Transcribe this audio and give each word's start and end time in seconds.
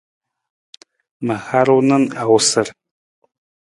Ma 1.25 1.35
haru 1.45 1.77
na 1.87 1.97
awusar. 2.23 2.67